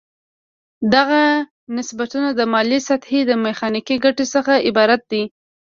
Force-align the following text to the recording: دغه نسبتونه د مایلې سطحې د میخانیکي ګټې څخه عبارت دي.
دغه 0.93 1.21
نسبتونه 1.77 2.29
د 2.33 2.41
مایلې 2.51 2.79
سطحې 2.89 3.19
د 3.25 3.31
میخانیکي 3.45 3.95
ګټې 4.05 4.25
څخه 4.33 4.53
عبارت 4.67 5.01
دي. 5.11 5.23